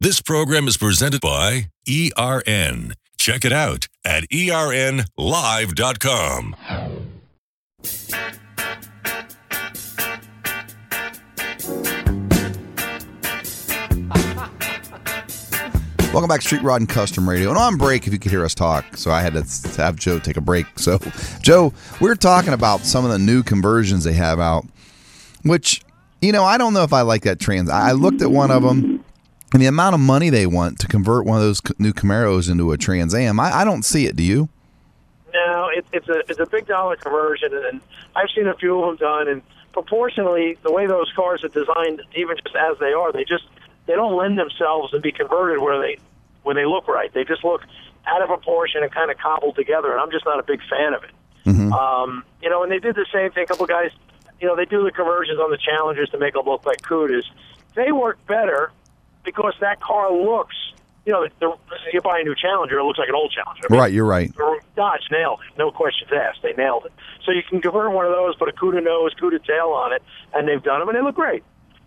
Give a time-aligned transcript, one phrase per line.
[0.00, 2.92] This program is presented by ERN.
[3.18, 5.04] Check it out at ERNlive.com.
[16.12, 17.48] Welcome back to Street Rod and Custom Radio.
[17.48, 20.20] And on break, if you could hear us talk, so I had to have Joe
[20.20, 20.66] take a break.
[20.76, 21.00] So,
[21.42, 24.64] Joe, we are talking about some of the new conversions they have out,
[25.42, 25.82] which,
[26.22, 27.68] you know, I don't know if I like that trans.
[27.68, 29.04] I looked at one of them,
[29.52, 32.72] and the amount of money they want to convert one of those new Camaros into
[32.72, 34.16] a Trans Am, I, I don't see it.
[34.16, 34.48] Do you?
[35.32, 37.80] No, it, it's a it's a big dollar conversion, and
[38.16, 39.28] I've seen a few of them done.
[39.28, 39.42] And
[39.72, 43.44] proportionally, the way those cars are designed, even just as they are, they just
[43.86, 45.98] they don't lend themselves to be converted where they
[46.42, 47.12] when they look right.
[47.12, 47.62] They just look
[48.06, 50.94] out of proportion and kind of cobbled together, and I'm just not a big fan
[50.94, 51.10] of it.
[51.72, 53.44] Um, you know, and they did the same thing.
[53.44, 53.90] A couple guys,
[54.40, 57.24] you know, they do the conversions on the Challengers to make them look like Cudas.
[57.74, 58.72] They work better
[59.28, 60.56] because that car looks.
[61.04, 61.56] You know, the,
[61.92, 63.66] you buy a new Challenger, it looks like an old Challenger.
[63.68, 64.30] I mean, Right, you're right.
[64.76, 65.56] Dodge nailed it.
[65.58, 66.42] No questions asked.
[66.42, 66.92] They nailed it.
[67.24, 70.02] So you can convert one of those, put a CUDA nose, CUDA tail on it,
[70.34, 71.42] and they've done them, and they look great.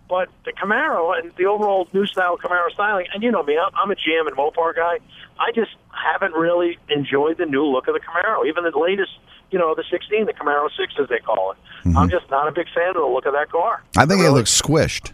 [0.09, 3.71] But the Camaro and the overall new style Camaro styling, and you know me, I'm,
[3.75, 4.97] I'm a GM and Mopar guy.
[5.39, 8.45] I just haven't really enjoyed the new look of the Camaro.
[8.47, 9.11] Even the latest,
[9.51, 11.57] you know, the 16, the Camaro 6, as they call it.
[11.87, 11.97] Mm-hmm.
[11.97, 13.83] I'm just not a big fan of the look of that car.
[13.95, 15.13] I think it looks squished.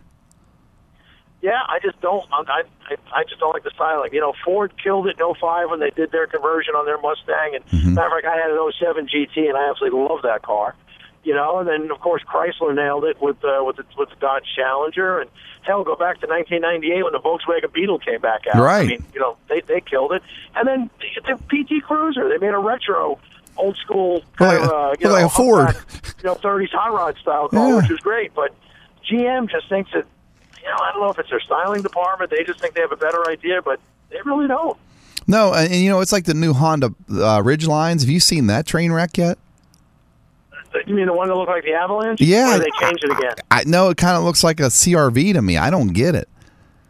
[1.42, 2.26] Yeah, I just don't.
[2.32, 4.12] I, I I just don't like the styling.
[4.14, 7.54] You know, Ford killed it in 05 when they did their conversion on their Mustang,
[7.56, 10.76] and matter of fact, I had an 07 GT, and I absolutely love that car.
[11.24, 14.16] You know, and then of course Chrysler nailed it with uh, with the, with the
[14.16, 15.30] Dodge Challenger, and
[15.62, 18.62] hell, go back to 1998 when the Volkswagen Beetle came back out.
[18.62, 18.86] Right.
[18.86, 20.24] I mean, you know, they they killed it,
[20.56, 23.20] and then the, PT Cruiser, they made a retro.
[23.58, 25.66] Old school, Like- kind of, uh, you like know, a Ford.
[25.66, 27.78] humpback, you know, 30s hot rod style car, Yeah.
[27.78, 28.34] which was great.
[28.36, 28.54] But
[29.10, 30.06] GM just thinks that
[30.68, 32.30] you know, I don't know if it's their styling department.
[32.30, 33.80] They just think they have a better idea, but
[34.10, 34.78] they really don't.
[35.28, 38.02] No, and, you know, it's like the new Honda uh, Ridgelines.
[38.02, 39.38] Have you seen that train wreck yet?
[40.86, 42.22] You mean the one that looked like the Avalanche?
[42.22, 42.56] Yeah.
[42.56, 43.34] Or they changed it again?
[43.50, 45.58] I know it kind of looks like a CRV to me.
[45.58, 46.30] I don't get it.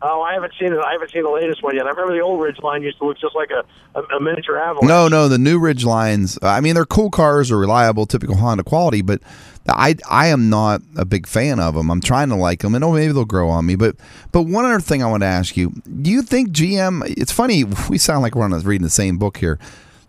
[0.02, 0.80] Oh, I haven't seen it.
[0.80, 1.88] I haven't seen the latest one yet.
[1.88, 3.64] I remember the old Ridgeline used to look just like a,
[3.98, 4.88] a, a miniature Avalanche.
[4.88, 6.38] No, no, the new Ridgelines.
[6.44, 9.22] I mean, they're cool cars, are reliable, typical Honda quality, but
[9.68, 11.90] I I am not a big fan of them.
[11.90, 13.76] I'm trying to like them, and oh, maybe they'll grow on me.
[13.76, 13.96] But
[14.32, 17.04] but one other thing I want to ask you: Do you think GM?
[17.18, 19.60] It's funny we sound like we're on reading the same book here.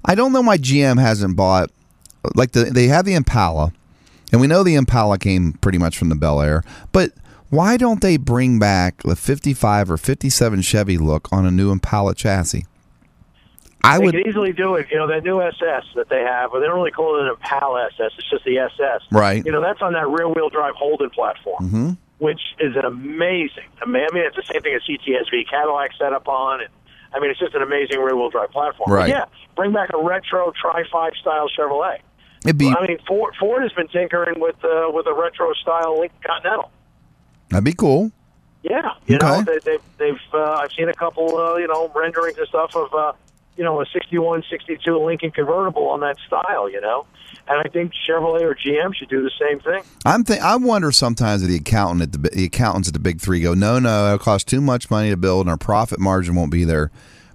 [0.05, 1.71] I don't know why GM hasn't bought
[2.35, 3.73] like the they have the Impala,
[4.33, 7.13] and we know the Impala came pretty much from the Bel Air, but
[7.51, 12.15] why don't they bring back the 55 or 57 Chevy look on a new Impala
[12.15, 12.67] chassis?
[13.85, 14.87] I They would could easily do it.
[14.91, 17.29] You know, that new SS that they have, or they don't really call it an
[17.29, 18.13] Impala SS.
[18.19, 19.03] It's just the SS.
[19.13, 19.45] Right.
[19.45, 21.91] You know, that's on that rear-wheel drive Holden platform, Mm-hmm.
[22.19, 23.65] which is an amazing.
[23.81, 26.69] I mean, it's the same thing as CTSV Cadillac set up on, and
[27.15, 28.91] I mean, it's just an amazing rear-wheel drive platform.
[28.91, 29.09] But Right.
[29.11, 29.25] yeah,
[29.57, 31.99] bring back a retro Tri-Five style Chevrolet.
[32.45, 35.99] It'd be I mean, Ford, Ford has been tinkering with uh, with a retro style
[36.01, 36.71] Lincoln Continental.
[37.51, 38.11] that'd be cool.
[38.63, 39.45] Yeah, you know, Okay.
[39.45, 42.93] they, they've they've uh, I've seen a couple uh, you know renderings and stuff of
[42.93, 43.13] uh,
[43.59, 47.05] you know a 61, 62 Lincoln convertible on that style, you know,
[47.49, 49.83] and I think Chevrolet or GM should do the same thing.
[50.07, 53.21] I'm th- I wonder sometimes if the accountant at the, the accountants at the big
[53.21, 56.35] three go, no, no, it'll cost too much money to build, and our profit margin
[56.37, 56.91] won't be there.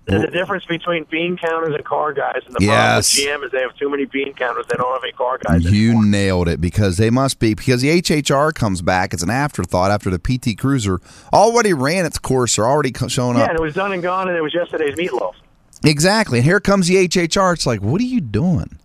[0.06, 3.16] There's a difference between bean counters and car guys, and the Yes.
[3.16, 4.66] problem with GM is they have too many bean counters.
[4.70, 6.06] They don't have any car guys You anymore.
[6.06, 9.14] nailed it because they must be because the HHR comes back.
[9.14, 11.00] It's an afterthought after the PT Cruiser
[11.34, 12.58] already ran its course.
[12.58, 13.50] They're already showing Yeah, up.
[13.52, 15.36] and it was done and gone, and it was yesterday's meatloaf.
[15.84, 16.40] Exactly.
[16.40, 17.54] And here comes the HHR.
[17.54, 18.78] It's like, what are you doing?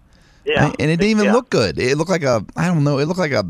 [0.44, 1.32] Yeah, And it didn't even Yeah.
[1.34, 1.78] look good.
[1.78, 2.98] It looked like a I don't know.
[2.98, 3.44] It looked like a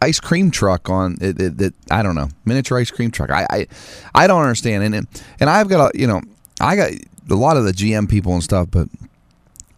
[0.00, 1.40] ice cream truck on it.
[1.40, 3.30] it, it I don't know miniature ice cream truck.
[3.30, 3.66] I I,
[4.14, 4.84] I don't understand.
[4.84, 6.20] And it, and I've got a you know
[6.60, 6.90] I got
[7.30, 8.88] a lot of the GM people and stuff, but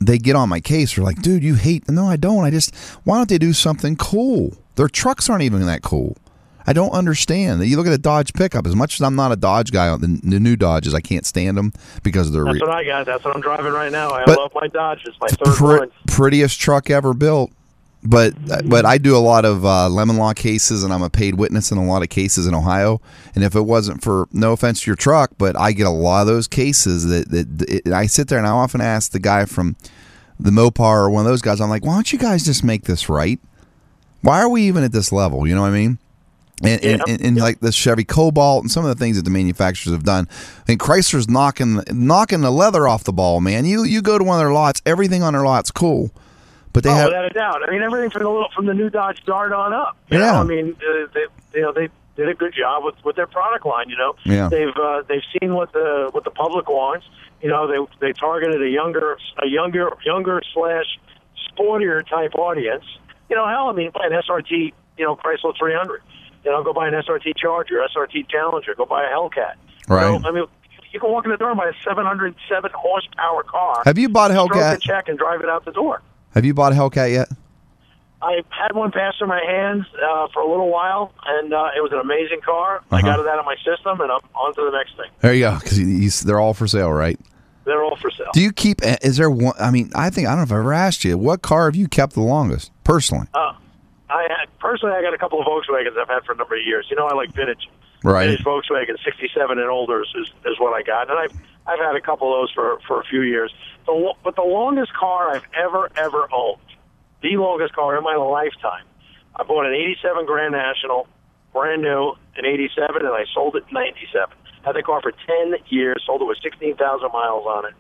[0.01, 0.95] they get on my case.
[0.97, 1.89] They're like, dude, you hate.
[1.89, 2.45] No, I don't.
[2.45, 4.55] I just why don't they do something cool?
[4.75, 6.19] Their trucks aren't even that cool.
[6.67, 7.65] I don't understand.
[7.65, 8.67] You look at a Dodge pickup.
[8.67, 11.57] As much as I'm not a Dodge guy, the, the new Dodges, I can't stand
[11.57, 11.73] them
[12.03, 13.07] because of their That's re- what I got.
[13.07, 14.11] That's what I'm driving right now.
[14.11, 15.03] I But- love my Dodge.
[15.07, 15.91] It's my third Pre- one.
[16.09, 17.53] prettiest truck ever built.
[18.03, 18.35] But
[18.69, 21.73] but I do a lot of uh, lemon law cases, and I'm a paid witness
[21.73, 23.01] in a lot of cases in Ohio.
[23.35, 26.21] And if it wasn't for no offense to your truck, but I get a lot
[26.21, 29.45] of those cases that that it, I sit there and I often ask the guy
[29.45, 29.75] from
[30.39, 32.85] the Mopar or one of those guys, I'm like, why don't you guys just make
[32.85, 33.41] this right?
[34.21, 35.45] Why are we even at this level?
[35.47, 35.99] You know what I mean?
[36.63, 37.13] And, and, Yeah.
[37.15, 40.05] and, and like the Chevy Cobalt and some of the things that the manufacturers have
[40.05, 40.27] done.
[40.31, 43.67] I think Chrysler's knocking knocking the leather off the ball, man.
[43.67, 46.11] You you go to one of their lots, everything on their lot's cool,
[46.73, 47.11] but they have.
[47.11, 47.69] oh, have without a doubt.
[47.69, 49.97] I mean, everything from the little, from the new Dodge Dart on up.
[50.11, 50.19] Yeah.
[50.19, 50.35] Know?
[50.41, 51.27] I mean, uh, they,
[51.59, 53.91] you know, they did a good job with with their product line.
[53.91, 54.49] You know, Yeah.
[54.49, 57.05] they've uh, they've seen what the what the public wants.
[57.43, 60.87] You know, they they targeted a younger a younger younger slash
[61.53, 62.85] sportier type audience.
[63.29, 66.01] You know, hell, I mean, buy an SRT, you know, Chrysler 300.
[66.47, 69.55] You know, go buy an SRT Charger, SRT Challenger, go buy a Hellcat.
[69.89, 70.03] Right.
[70.23, 70.45] Know, I mean,
[70.93, 73.83] you can walk in the door and buy a 707 horsepower car.
[73.85, 74.77] Have you bought a Hellcat?
[74.77, 76.03] a check and drive it out the door.
[76.35, 77.29] Have you bought a Hellcat yet?
[78.23, 81.81] I had one pass through my hands uh, for a little while, and uh, it
[81.83, 82.81] was an amazing car.
[82.93, 83.07] I Uh-huh.
[83.09, 85.11] got it out of my system, and I'm on to the next thing.
[85.21, 85.59] There you go.
[85.59, 87.19] Because they're all for sale, right?
[87.65, 88.29] They're all for sale.
[88.33, 88.79] Do you keep?
[89.03, 89.55] Is there one?
[89.59, 91.19] I mean, I think I don't know if I ever asked you.
[91.19, 93.27] What car have you kept the longest, personally?
[93.35, 93.55] Uh,
[94.09, 96.65] I had, personally, I got a couple of Volkswagens I've had for a number of
[96.65, 96.87] years.
[96.91, 97.69] You know, I like vintage.
[98.05, 98.27] Right.
[98.29, 100.09] Vintage Volkswagen, 67 and older is,
[100.45, 101.33] is what I got, and I've
[101.67, 103.53] I've had a couple of those for for a few years.
[103.87, 106.61] The but the longest car I've ever ever owned,
[107.23, 108.85] the longest car in my lifetime,
[109.35, 111.09] I bought an 87 Grand National,
[111.53, 114.37] brand new in 87, and I sold it in 97.
[114.65, 116.79] Had the car for 10 years, sold it with 16,000
[117.13, 117.75] miles on it,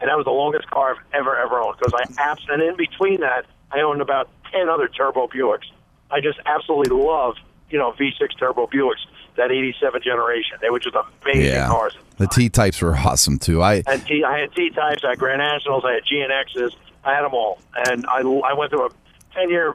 [0.00, 1.76] and that was the longest car I've ever ever owned.
[1.78, 5.70] Because I abs- and in between that, I own about 10 other turbo Buicks.
[6.10, 7.36] I just absolutely love
[7.70, 9.04] you know V6 turbo Buicks
[9.36, 10.58] that 87 generation.
[10.60, 11.66] They were just amazing Yeah.
[11.66, 11.96] cars.
[12.18, 13.62] The T types were awesome too.
[13.62, 16.74] I And T, I had T types, I had Grand Nationals, I had GNXs,
[17.04, 18.90] I had them all, and I I went through a
[19.34, 19.74] 10 year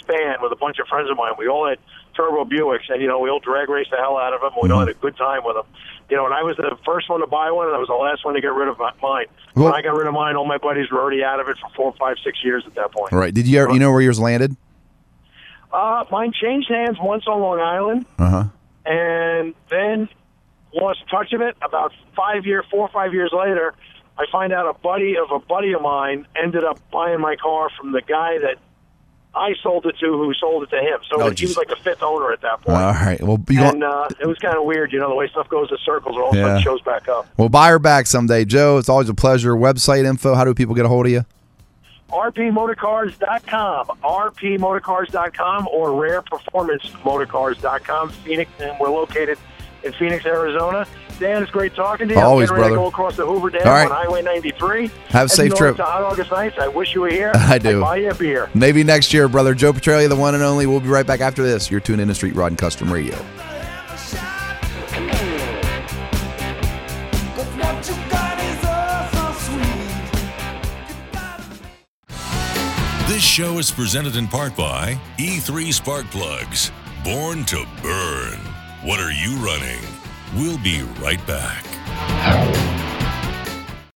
[0.00, 1.32] span with a bunch of friends of mine.
[1.38, 1.78] We all had
[2.14, 4.52] turbo Buicks, and you know we all drag raced the hell out of them.
[4.62, 4.88] We all mm-hmm.
[4.88, 5.66] had a good time with them.
[6.10, 7.94] You know, and I was the first one to buy one, and I was the
[7.94, 9.26] last one to get rid of mine.
[9.54, 11.58] Well- when I got rid of mine, all my buddies were already out of it
[11.58, 13.12] for four, five, six years at that point.
[13.12, 13.32] right.
[13.34, 13.72] Did you ever?
[13.72, 14.56] You know where yours landed?
[15.72, 18.06] Uh, mine changed hands once on Long Island.
[18.18, 18.44] Uh huh.
[18.86, 20.08] and then
[20.74, 21.56] lost touch of it.
[21.60, 23.74] About five year, four or five years later,
[24.16, 27.68] I find out a buddy of a buddy of mine ended up buying my car
[27.78, 28.56] from the guy that
[29.34, 30.98] I sold it to, who sold it to him.
[31.08, 32.76] So Oh, he was like a fifth owner at that point.
[32.76, 33.20] All right.
[33.20, 35.70] Well, you and uh, it was kind of weird, you know, the way stuff goes
[35.70, 36.16] in circles.
[36.16, 36.44] It all of a Yeah.
[36.46, 37.26] sudden shows back up.
[37.36, 38.78] we'll buy her back someday, Joe.
[38.78, 39.54] It's always a pleasure.
[39.54, 40.34] Website info.
[40.34, 41.24] How do people get a hold of you?
[42.10, 48.08] rpmotorcars.com, rpmotorcars.com, or rareperformancemotorcars.com.
[48.10, 49.38] Phoenix, and we're located
[49.84, 50.86] in Phoenix, Arizona.
[51.18, 52.20] Dan, it's great talking to you.
[52.20, 52.76] Always, I'm getting ready brother.
[52.76, 53.90] to go across the Hoover Dam All right.
[53.90, 54.90] on Highway 93.
[55.08, 55.72] Have a safe trip.
[55.72, 56.56] It's a hot August nights.
[56.58, 57.32] I wish you were here.
[57.34, 57.78] I do.
[57.78, 58.48] I'd buy you a beer.
[58.54, 59.54] Maybe next year, brother.
[59.54, 60.66] Joe Petralia, the one and only.
[60.66, 61.70] We'll be right back after this.
[61.70, 63.16] You're tuned in to Street Rod and Custom Radio.
[73.08, 76.70] This show is presented in part by E3 Spark Plugs.
[77.02, 78.47] Born to burn.
[78.82, 79.80] What are you running?
[80.36, 81.64] We'll be right back.